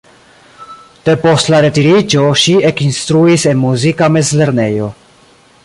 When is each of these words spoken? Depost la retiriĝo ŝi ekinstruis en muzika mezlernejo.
Depost 1.09 1.51
la 1.55 1.59
retiriĝo 1.65 2.23
ŝi 2.45 2.55
ekinstruis 2.71 3.47
en 3.53 3.63
muzika 3.67 4.09
mezlernejo. 4.17 4.89